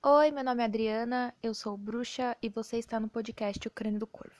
Oi, 0.00 0.30
meu 0.30 0.44
nome 0.44 0.62
é 0.62 0.66
Adriana, 0.66 1.34
eu 1.42 1.52
sou 1.52 1.76
bruxa 1.76 2.36
e 2.40 2.48
você 2.48 2.78
está 2.78 3.00
no 3.00 3.08
podcast 3.08 3.66
O 3.66 3.70
Crânio 3.70 3.98
do 3.98 4.06
Corvo. 4.06 4.36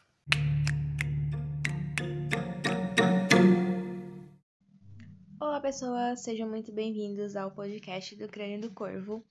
Olá, 5.41 5.61
pessoas, 5.61 6.21
sejam 6.21 6.49
muito 6.49 6.71
bem-vindos 6.71 7.35
ao 7.35 7.51
podcast 7.51 8.15
do 8.15 8.29
Crânio 8.29 8.61
do 8.61 8.71
Corvo. 8.71 9.25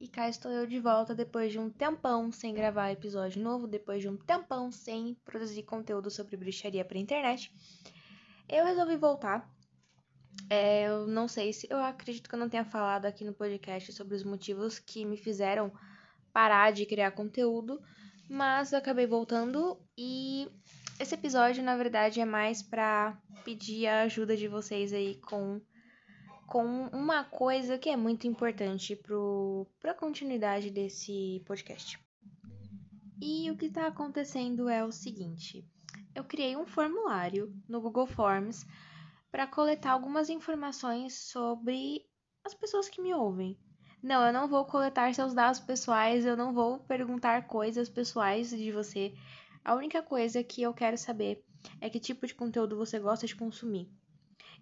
E 0.00 0.06
cá 0.06 0.28
estou 0.28 0.52
eu 0.52 0.64
de 0.64 0.78
volta 0.78 1.12
depois 1.12 1.50
de 1.50 1.58
um 1.58 1.68
tempão 1.68 2.30
sem 2.30 2.54
gravar 2.54 2.92
episódio 2.92 3.42
novo, 3.42 3.66
depois 3.66 4.00
de 4.00 4.08
um 4.08 4.16
tempão 4.16 4.70
sem 4.70 5.16
produzir 5.24 5.64
conteúdo 5.64 6.08
sobre 6.08 6.36
bruxaria 6.36 6.84
para 6.84 6.98
internet. 6.98 7.52
Eu 8.48 8.64
resolvi 8.64 8.96
voltar. 8.96 9.52
É, 10.50 10.88
eu 10.88 11.06
não 11.06 11.26
sei 11.26 11.52
se. 11.52 11.66
Eu 11.70 11.78
acredito 11.78 12.28
que 12.28 12.34
eu 12.34 12.38
não 12.38 12.48
tenha 12.48 12.64
falado 12.64 13.06
aqui 13.06 13.24
no 13.24 13.32
podcast 13.32 13.92
sobre 13.92 14.14
os 14.14 14.24
motivos 14.24 14.78
que 14.78 15.04
me 15.04 15.16
fizeram 15.16 15.72
parar 16.32 16.72
de 16.72 16.84
criar 16.84 17.12
conteúdo, 17.12 17.80
mas 18.28 18.72
eu 18.72 18.78
acabei 18.78 19.06
voltando 19.06 19.78
e 19.96 20.48
esse 20.98 21.14
episódio, 21.14 21.62
na 21.62 21.76
verdade, 21.76 22.20
é 22.20 22.24
mais 22.24 22.62
para 22.62 23.16
pedir 23.44 23.86
a 23.86 24.02
ajuda 24.02 24.36
de 24.36 24.46
vocês 24.46 24.92
aí 24.92 25.16
com, 25.16 25.60
com 26.46 26.86
uma 26.92 27.24
coisa 27.24 27.78
que 27.78 27.88
é 27.88 27.96
muito 27.96 28.26
importante 28.26 28.96
para 28.96 29.90
a 29.90 29.94
continuidade 29.94 30.70
desse 30.70 31.42
podcast. 31.46 31.98
E 33.20 33.50
o 33.50 33.56
que 33.56 33.66
está 33.66 33.86
acontecendo 33.86 34.68
é 34.68 34.84
o 34.84 34.92
seguinte: 34.92 35.64
eu 36.14 36.24
criei 36.24 36.56
um 36.56 36.66
formulário 36.66 37.52
no 37.68 37.80
Google 37.80 38.06
Forms 38.06 38.66
para 39.34 39.48
coletar 39.48 39.90
algumas 39.90 40.30
informações 40.30 41.12
sobre 41.28 42.06
as 42.44 42.54
pessoas 42.54 42.88
que 42.88 43.02
me 43.02 43.12
ouvem. 43.12 43.58
Não, 44.00 44.24
eu 44.24 44.32
não 44.32 44.46
vou 44.46 44.64
coletar 44.64 45.12
seus 45.12 45.34
dados 45.34 45.58
pessoais, 45.58 46.24
eu 46.24 46.36
não 46.36 46.54
vou 46.54 46.78
perguntar 46.78 47.48
coisas 47.48 47.88
pessoais 47.88 48.50
de 48.50 48.70
você. 48.70 49.12
A 49.64 49.74
única 49.74 50.00
coisa 50.00 50.44
que 50.44 50.62
eu 50.62 50.72
quero 50.72 50.96
saber 50.96 51.44
é 51.80 51.90
que 51.90 51.98
tipo 51.98 52.24
de 52.28 52.32
conteúdo 52.32 52.76
você 52.76 53.00
gosta 53.00 53.26
de 53.26 53.34
consumir. 53.34 53.90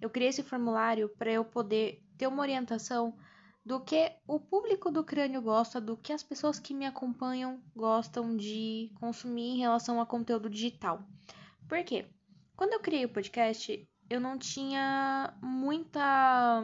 Eu 0.01 0.09
criei 0.09 0.31
esse 0.31 0.43
formulário 0.43 1.11
para 1.19 1.31
eu 1.31 1.45
poder 1.45 2.03
ter 2.17 2.27
uma 2.27 2.41
orientação 2.41 3.15
do 3.63 3.79
que 3.79 4.11
o 4.27 4.41
público 4.41 4.91
do 4.91 5.05
crânio 5.05 5.43
gosta, 5.43 5.83
do 5.83 5.99
que 5.99 6.15
as 6.15 6.23
pessoas 6.23 6.59
que 6.59 6.73
me 6.73 6.87
acompanham 6.87 7.63
gostam 7.77 8.35
de 8.35 8.91
consumir 8.95 9.51
em 9.51 9.59
relação 9.59 10.01
a 10.01 10.07
conteúdo 10.07 10.49
digital. 10.49 11.07
Por 11.69 11.85
quê? 11.85 12.07
Quando 12.57 12.73
eu 12.73 12.81
criei 12.81 13.05
o 13.05 13.13
podcast, 13.13 13.87
eu 14.13 14.21
não 14.21 14.39
tinha 14.39 15.33
muita. 15.41 16.63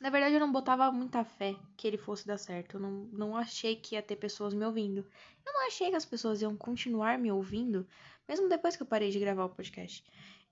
Na 0.00 0.10
verdade, 0.10 0.34
eu 0.34 0.40
não 0.40 0.52
botava 0.52 0.92
muita 0.92 1.24
fé 1.24 1.56
que 1.76 1.86
ele 1.86 1.96
fosse 1.96 2.26
dar 2.26 2.38
certo. 2.38 2.76
Eu 2.76 2.80
não, 2.80 2.90
não 3.12 3.36
achei 3.36 3.74
que 3.74 3.96
ia 3.96 4.02
ter 4.02 4.16
pessoas 4.16 4.54
me 4.54 4.64
ouvindo. 4.64 5.04
Eu 5.44 5.52
não 5.52 5.66
achei 5.66 5.90
que 5.90 5.96
as 5.96 6.04
pessoas 6.04 6.42
iam 6.42 6.56
continuar 6.56 7.18
me 7.18 7.32
ouvindo, 7.32 7.86
mesmo 8.28 8.48
depois 8.48 8.76
que 8.76 8.82
eu 8.82 8.86
parei 8.86 9.10
de 9.10 9.18
gravar 9.18 9.46
o 9.46 9.54
podcast. 9.54 10.04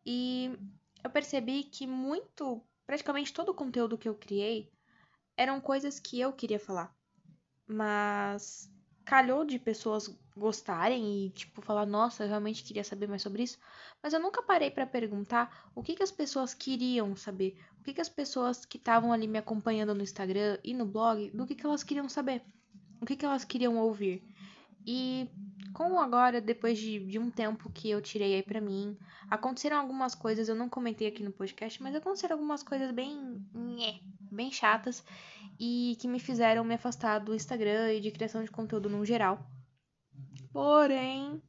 E 0.04 0.58
eu 1.02 1.10
percebi 1.10 1.62
que 1.62 1.86
muito, 1.86 2.60
praticamente 2.86 3.32
todo 3.32 3.50
o 3.50 3.54
conteúdo 3.54 3.98
que 3.98 4.08
eu 4.08 4.14
criei 4.14 4.72
eram 5.36 5.60
coisas 5.60 6.00
que 6.00 6.18
eu 6.18 6.32
queria 6.32 6.58
falar. 6.58 6.92
Mas 7.66 8.68
calhou 9.04 9.44
de 9.44 9.58
pessoas 9.58 10.14
gostarem 10.36 11.26
e, 11.26 11.30
tipo, 11.30 11.62
falar, 11.62 11.86
nossa, 11.86 12.24
eu 12.24 12.28
realmente 12.28 12.64
queria 12.64 12.82
saber 12.82 13.06
mais 13.06 13.22
sobre 13.22 13.42
isso. 13.42 13.58
Mas 14.02 14.12
eu 14.12 14.20
nunca 14.20 14.42
parei 14.42 14.70
para 14.70 14.86
perguntar 14.86 15.70
o 15.74 15.82
que, 15.82 15.94
que 15.94 16.02
as 16.02 16.10
pessoas 16.10 16.54
queriam 16.54 17.14
saber. 17.14 17.56
O 17.78 17.84
que, 17.84 17.94
que 17.94 18.00
as 18.00 18.08
pessoas 18.08 18.64
que 18.64 18.76
estavam 18.76 19.12
ali 19.12 19.28
me 19.28 19.38
acompanhando 19.38 19.94
no 19.94 20.02
Instagram 20.02 20.58
e 20.64 20.74
no 20.74 20.86
blog, 20.86 21.30
do 21.30 21.46
que, 21.46 21.54
que 21.54 21.64
elas 21.64 21.84
queriam 21.84 22.08
saber. 22.08 22.42
O 23.00 23.06
que, 23.06 23.16
que 23.16 23.24
elas 23.24 23.44
queriam 23.44 23.76
ouvir. 23.76 24.22
E 24.86 25.28
como 25.72 25.98
agora, 25.98 26.40
depois 26.40 26.78
de, 26.78 26.98
de 27.06 27.18
um 27.18 27.30
tempo 27.30 27.70
que 27.70 27.90
eu 27.90 28.00
tirei 28.02 28.34
aí 28.34 28.42
pra 28.42 28.60
mim, 28.60 28.96
aconteceram 29.30 29.78
algumas 29.78 30.14
coisas, 30.14 30.48
eu 30.48 30.54
não 30.54 30.68
comentei 30.68 31.08
aqui 31.08 31.22
no 31.22 31.32
podcast, 31.32 31.82
mas 31.82 31.94
aconteceram 31.94 32.36
algumas 32.36 32.62
coisas 32.62 32.90
bem. 32.92 33.44
bem 34.30 34.50
chatas 34.50 35.04
e 35.58 35.96
que 36.00 36.08
me 36.08 36.18
fizeram 36.18 36.64
me 36.64 36.74
afastar 36.74 37.18
do 37.18 37.34
Instagram 37.34 37.92
e 37.92 38.00
de 38.00 38.10
criação 38.10 38.42
de 38.42 38.50
conteúdo 38.50 38.88
no 38.88 39.04
geral. 39.04 39.46
Porém, 40.52 41.42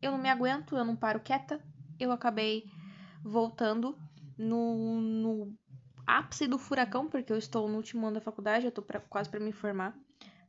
eu 0.00 0.12
não 0.12 0.18
me 0.18 0.28
aguento, 0.28 0.76
eu 0.76 0.84
não 0.84 0.96
paro 0.96 1.20
quieta, 1.20 1.60
eu 1.98 2.12
acabei 2.12 2.64
voltando 3.22 3.96
no, 4.36 5.00
no 5.00 5.54
ápice 6.06 6.46
do 6.46 6.58
furacão, 6.58 7.08
porque 7.08 7.32
eu 7.32 7.36
estou 7.36 7.68
no 7.68 7.76
último 7.76 8.06
ano 8.06 8.14
da 8.14 8.20
faculdade, 8.20 8.66
eu 8.66 8.72
tô 8.72 8.82
pra, 8.82 9.00
quase 9.00 9.28
para 9.28 9.40
me 9.40 9.52
formar. 9.52 9.96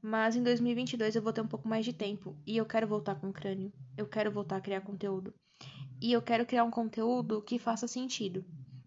Mas 0.02 0.36
em 0.36 0.42
2022 0.42 1.16
eu 1.16 1.22
vou 1.22 1.32
ter 1.32 1.42
um 1.42 1.48
pouco 1.48 1.68
mais 1.68 1.86
de 1.86 1.94
tempo 1.94 2.36
e 2.46 2.58
eu 2.58 2.66
quero 2.66 2.88
voltar 2.88 3.16
com 3.16 3.30
o 3.30 3.34
crânio. 3.34 3.72
Eu 3.96 4.08
quero 4.08 4.32
voltar 4.32 4.58
a 4.58 4.62
criar 4.62 4.82
conteúdo. 4.82 5.34
E 6.02 6.12
eu 6.12 6.22
quero 6.22 6.46
criar 6.46 6.64
um 6.64 6.72
conteúdo 6.72 7.42
que 7.44 7.60
faça 7.60 7.88
sentido. 7.88 8.44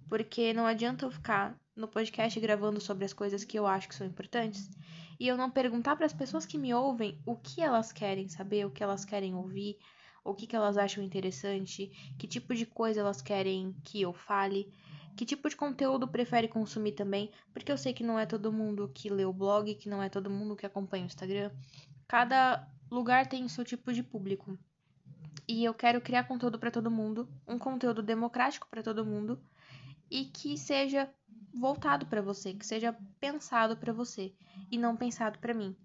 Porque 0.08 0.52
não 0.52 0.66
adianta 0.66 1.04
eu 1.04 1.10
ficar 1.12 1.56
no 1.76 1.88
podcast 1.88 2.38
gravando 2.38 2.80
sobre 2.80 3.04
as 3.04 3.12
coisas 3.12 3.44
que 3.44 3.58
eu 3.58 3.66
acho 3.66 3.88
que 3.88 3.94
são 3.94 4.06
importantes 4.06 4.70
e 5.18 5.26
eu 5.26 5.36
não 5.36 5.50
perguntar 5.50 5.96
para 5.96 6.06
as 6.06 6.12
pessoas 6.12 6.46
que 6.46 6.58
me 6.58 6.72
ouvem 6.74 7.20
o 7.26 7.36
que 7.36 7.60
elas 7.60 7.92
querem 7.92 8.28
saber, 8.28 8.66
o 8.66 8.70
que 8.70 8.82
elas 8.82 9.04
querem 9.04 9.34
ouvir, 9.34 9.78
o 10.24 10.34
que, 10.34 10.46
que 10.46 10.56
elas 10.56 10.76
acham 10.76 11.04
interessante, 11.04 11.90
que 12.18 12.26
tipo 12.26 12.54
de 12.54 12.64
coisa 12.64 13.00
elas 13.00 13.20
querem 13.20 13.74
que 13.84 14.00
eu 14.00 14.12
fale. 14.12 14.72
Que 15.16 15.24
tipo 15.24 15.48
de 15.48 15.54
conteúdo 15.54 16.08
prefere 16.08 16.48
consumir 16.48 16.92
também? 16.92 17.30
Porque 17.52 17.70
eu 17.70 17.78
sei 17.78 17.92
que 17.92 18.02
não 18.02 18.18
é 18.18 18.26
todo 18.26 18.52
mundo 18.52 18.91
que 18.92 19.08
lê 19.08 19.24
o 19.24 19.32
blog, 19.32 19.72
que 19.76 19.88
não 19.88 20.02
é 20.02 20.08
todo 20.08 20.30
mundo 20.30 20.56
que 20.56 20.66
acompanha 20.66 21.04
o 21.04 21.06
Instagram. 21.06 21.52
Cada 22.08 22.66
lugar 22.91 23.26
tem 23.26 23.44
o 23.44 23.48
seu 23.48 23.64
tipo 23.64 23.92
de 23.92 24.02
público. 24.02 24.58
E 25.46 25.62
eu 25.62 25.74
quero 25.74 26.00
criar 26.00 26.24
conteúdo 26.24 26.58
para 26.58 26.70
todo 26.70 26.91
mundo, 26.91 27.28
um 27.46 27.58
conteúdo 27.58 28.02
democrático 28.02 28.66
para 28.68 28.82
todo 28.82 29.04
mundo 29.04 29.38
e 30.10 30.24
que 30.24 30.56
seja 30.56 31.08
voltado 31.54 32.06
para 32.06 32.20
você, 32.20 32.53
que 32.53 32.66
seja 32.66 32.97
pensado 33.20 33.76
para 33.76 33.92
você 33.92 34.34
e 34.70 34.76
não 34.76 34.97
pensado 34.97 35.38
para 35.38 35.54
mim. 35.54 35.76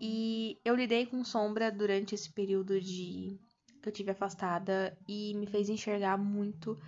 E 0.00 0.58
eu 0.64 0.74
lidei 0.74 1.06
com 1.06 1.24
sombra 1.24 1.70
durante 1.70 2.14
esse 2.14 2.32
período 2.32 2.80
de 2.80 3.38
que 3.82 3.88
eu 3.88 3.92
tive 3.92 4.10
afastada 4.10 4.96
e 5.08 5.34
me 5.34 5.46
fez 5.46 5.68
enxergar 5.68 6.18
muito 6.18 6.78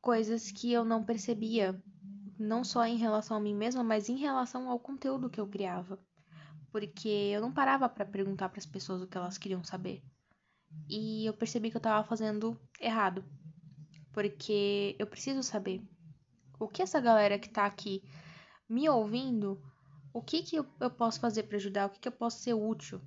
coisas 0.00 0.50
que 0.50 0.72
eu 0.72 0.84
não 0.84 1.04
percebia, 1.04 1.80
não 2.38 2.62
só 2.62 2.84
em 2.84 2.96
relação 2.96 3.36
a 3.36 3.40
mim 3.40 3.54
mesma, 3.54 3.82
mas 3.82 4.08
em 4.08 4.16
relação 4.16 4.68
ao 4.68 4.78
conteúdo 4.78 5.30
que 5.30 5.40
eu 5.40 5.46
criava. 5.46 5.98
Porque 6.70 7.08
eu 7.08 7.40
não 7.40 7.52
parava 7.52 7.88
para 7.88 8.04
perguntar 8.04 8.50
para 8.50 8.58
as 8.58 8.66
pessoas 8.66 9.02
o 9.02 9.06
que 9.06 9.16
elas 9.16 9.38
queriam 9.38 9.64
saber. 9.64 10.02
E 10.88 11.26
eu 11.26 11.32
percebi 11.32 11.70
que 11.70 11.76
eu 11.76 11.80
estava 11.80 12.06
fazendo 12.06 12.60
errado. 12.78 13.24
Porque 14.12 14.94
eu 14.98 15.06
preciso 15.06 15.42
saber 15.42 15.82
o 16.58 16.68
que 16.68 16.82
essa 16.82 17.00
galera 17.00 17.38
que 17.38 17.48
tá 17.48 17.64
aqui 17.64 18.02
me 18.68 18.88
ouvindo, 18.88 19.60
o 20.12 20.22
que 20.22 20.42
que 20.42 20.56
eu, 20.56 20.64
posso 20.90 21.20
fazer 21.20 21.44
para 21.44 21.56
ajudar, 21.56 21.86
o 21.86 21.90
que 21.90 22.00
que 22.00 22.08
eu 22.08 22.12
posso 22.12 22.40
ser 22.40 22.54
útil. 22.54 23.00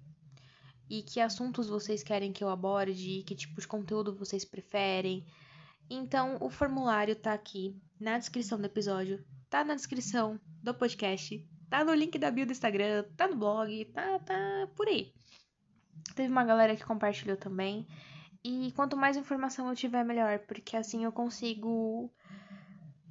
E 0.89 1.01
que 1.01 1.19
assuntos 1.19 1.67
vocês 1.67 2.03
querem 2.03 2.33
que 2.33 2.43
eu 2.43 2.49
aborde, 2.49 3.23
que 3.23 3.35
tipo 3.35 3.59
de 3.61 3.67
conteúdo 3.67 4.15
vocês 4.15 4.43
preferem, 4.43 5.25
então, 5.93 6.37
o 6.39 6.49
formulário 6.49 7.13
tá 7.17 7.33
aqui 7.33 7.75
na 7.99 8.17
descrição 8.17 8.57
do 8.57 8.65
episódio, 8.65 9.21
tá 9.49 9.61
na 9.61 9.75
descrição 9.75 10.39
do 10.63 10.73
podcast, 10.73 11.45
tá 11.69 11.83
no 11.83 11.93
link 11.93 12.17
da 12.17 12.31
bio 12.31 12.45
do 12.45 12.53
Instagram, 12.53 13.03
tá 13.17 13.27
no 13.27 13.35
blog, 13.35 13.83
tá, 13.93 14.17
tá 14.19 14.69
por 14.73 14.87
aí. 14.87 15.13
Teve 16.15 16.31
uma 16.31 16.45
galera 16.45 16.77
que 16.77 16.85
compartilhou 16.85 17.35
também. 17.35 17.85
E 18.41 18.71
quanto 18.73 18.95
mais 18.95 19.17
informação 19.17 19.67
eu 19.67 19.75
tiver, 19.75 20.05
melhor, 20.05 20.39
porque 20.39 20.77
assim 20.77 21.03
eu 21.03 21.11
consigo 21.11 22.09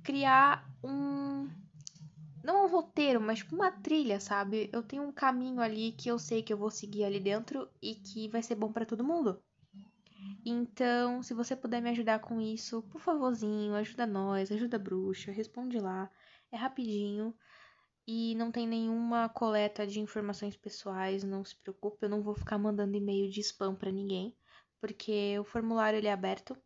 criar 0.02 0.68
um. 0.82 1.48
Não 2.42 2.64
um 2.64 2.68
roteiro, 2.68 3.20
mas 3.20 3.42
uma 3.52 3.70
trilha, 3.70 4.18
sabe? 4.18 4.70
Eu 4.72 4.82
tenho 4.82 5.02
um 5.02 5.12
caminho 5.12 5.60
ali 5.60 5.92
que 5.92 6.08
eu 6.08 6.18
sei 6.18 6.42
que 6.42 6.52
eu 6.52 6.56
vou 6.56 6.70
seguir 6.70 7.04
ali 7.04 7.20
dentro 7.20 7.68
e 7.82 7.94
que 7.94 8.28
vai 8.28 8.42
ser 8.42 8.54
bom 8.54 8.72
para 8.72 8.86
todo 8.86 9.04
mundo. 9.04 9.42
Então, 10.44 11.22
se 11.22 11.34
você 11.34 11.54
puder 11.54 11.82
me 11.82 11.90
ajudar 11.90 12.20
com 12.20 12.40
isso, 12.40 12.82
por 12.90 13.00
favorzinho, 13.00 13.74
ajuda 13.74 14.06
nós, 14.06 14.50
ajuda 14.50 14.76
a 14.76 14.80
bruxa, 14.80 15.30
responde 15.30 15.78
lá. 15.78 16.10
É 16.50 16.56
rapidinho 16.56 17.34
e 18.06 18.34
não 18.34 18.50
tem 18.50 18.66
nenhuma 18.66 19.28
coleta 19.28 19.86
de 19.86 20.00
informações 20.00 20.56
pessoais, 20.56 21.22
não 21.22 21.44
se 21.44 21.54
preocupe, 21.54 21.98
eu 22.02 22.08
não 22.08 22.22
vou 22.22 22.34
ficar 22.34 22.58
mandando 22.58 22.96
e-mail 22.96 23.30
de 23.30 23.40
spam 23.40 23.74
para 23.74 23.92
ninguém, 23.92 24.34
porque 24.80 25.38
o 25.38 25.44
formulário 25.44 25.96
ele 25.96 26.08
é 26.08 26.12
aberto. 26.12 26.56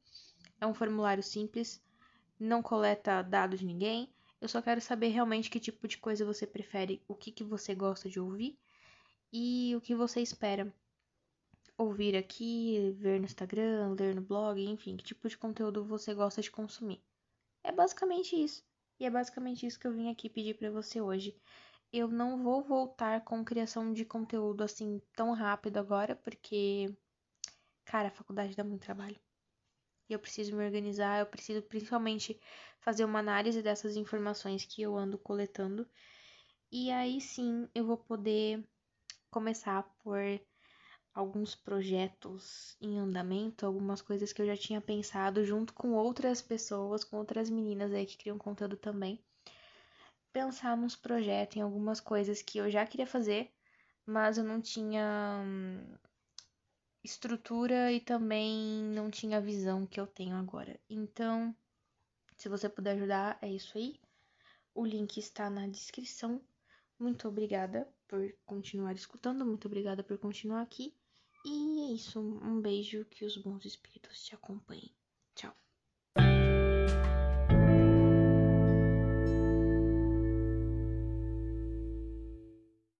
É 0.58 0.66
um 0.66 0.72
formulário 0.72 1.22
simples, 1.22 1.82
não 2.38 2.62
coleta 2.62 3.22
dados 3.22 3.60
de 3.60 3.66
ninguém. 3.66 4.08
Eu 4.40 4.48
só 4.48 4.60
quero 4.60 4.80
saber 4.80 5.08
realmente 5.08 5.50
que 5.50 5.60
tipo 5.60 5.88
de 5.88 5.98
coisa 5.98 6.24
você 6.24 6.46
prefere, 6.46 7.02
o 7.08 7.14
que, 7.14 7.32
que 7.32 7.44
você 7.44 7.74
gosta 7.74 8.08
de 8.08 8.20
ouvir 8.20 8.58
e 9.32 9.74
o 9.76 9.80
que 9.80 9.94
você 9.94 10.20
espera 10.20 10.72
ouvir 11.76 12.16
aqui, 12.16 12.94
ver 12.98 13.18
no 13.18 13.26
Instagram, 13.26 13.94
ler 13.98 14.14
no 14.14 14.22
blog, 14.22 14.62
enfim, 14.64 14.96
que 14.96 15.04
tipo 15.04 15.28
de 15.28 15.36
conteúdo 15.36 15.84
você 15.84 16.14
gosta 16.14 16.40
de 16.40 16.50
consumir. 16.50 17.02
É 17.62 17.72
basicamente 17.72 18.36
isso. 18.40 18.62
E 18.98 19.04
é 19.06 19.10
basicamente 19.10 19.66
isso 19.66 19.78
que 19.78 19.86
eu 19.86 19.92
vim 19.92 20.10
aqui 20.10 20.28
pedir 20.28 20.54
para 20.54 20.70
você 20.70 21.00
hoje. 21.00 21.36
eu 21.92 22.08
não 22.08 22.42
vou 22.42 22.62
voltar 22.62 23.22
com 23.24 23.44
criação 23.44 23.92
de 23.92 24.04
conteúdo 24.04 24.64
assim 24.64 25.00
tão 25.14 25.32
rápido 25.32 25.78
agora, 25.78 26.16
porque, 26.16 26.94
cara, 27.84 28.08
a 28.08 28.10
faculdade 28.10 28.56
dá 28.56 28.64
muito 28.64 28.82
trabalho. 28.82 29.18
Eu 30.14 30.20
preciso 30.20 30.56
me 30.56 30.64
organizar, 30.64 31.20
eu 31.20 31.26
preciso 31.26 31.62
principalmente 31.62 32.40
fazer 32.80 33.04
uma 33.04 33.18
análise 33.18 33.62
dessas 33.62 33.96
informações 33.96 34.64
que 34.64 34.82
eu 34.82 34.96
ando 34.96 35.18
coletando. 35.18 35.88
E 36.70 36.90
aí 36.90 37.20
sim 37.20 37.68
eu 37.74 37.84
vou 37.86 37.96
poder 37.96 38.64
começar 39.30 39.82
por 40.02 40.20
alguns 41.14 41.54
projetos 41.54 42.76
em 42.80 42.98
andamento, 42.98 43.64
algumas 43.64 44.02
coisas 44.02 44.32
que 44.32 44.42
eu 44.42 44.46
já 44.46 44.56
tinha 44.56 44.80
pensado 44.80 45.44
junto 45.44 45.72
com 45.72 45.92
outras 45.92 46.42
pessoas, 46.42 47.04
com 47.04 47.16
outras 47.16 47.48
meninas 47.48 47.92
aí 47.92 48.04
que 48.04 48.18
criam 48.18 48.38
conteúdo 48.38 48.76
também. 48.76 49.24
Pensar 50.32 50.76
nos 50.76 50.96
projetos, 50.96 51.56
em 51.56 51.60
algumas 51.60 52.00
coisas 52.00 52.42
que 52.42 52.58
eu 52.58 52.68
já 52.70 52.84
queria 52.84 53.06
fazer, 53.06 53.50
mas 54.04 54.36
eu 54.36 54.44
não 54.44 54.60
tinha 54.60 55.40
hum, 55.44 55.96
estrutura 57.04 57.92
e 57.92 58.00
também 58.00 58.82
não 58.94 59.10
tinha 59.10 59.36
a 59.36 59.40
visão 59.40 59.86
que 59.86 60.00
eu 60.00 60.06
tenho 60.06 60.36
agora. 60.36 60.80
Então, 60.88 61.54
se 62.36 62.48
você 62.48 62.68
puder 62.68 62.92
ajudar, 62.92 63.38
é 63.42 63.48
isso 63.48 63.76
aí. 63.76 64.00
O 64.74 64.84
link 64.84 65.18
está 65.18 65.48
na 65.50 65.68
descrição. 65.68 66.42
Muito 66.98 67.28
obrigada 67.28 67.88
por 68.08 68.34
continuar 68.46 68.94
escutando, 68.94 69.44
muito 69.44 69.66
obrigada 69.66 70.02
por 70.02 70.18
continuar 70.18 70.62
aqui. 70.62 70.94
E 71.44 71.90
é 71.90 71.92
isso. 71.92 72.20
Um 72.20 72.60
beijo, 72.60 73.04
que 73.06 73.24
os 73.24 73.36
bons 73.36 73.64
espíritos 73.64 74.24
te 74.24 74.34
acompanhem. 74.34 74.94
Tchau. 75.34 75.63